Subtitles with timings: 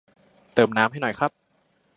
[0.53, 1.31] เติมน้ำให้หน่อยครับ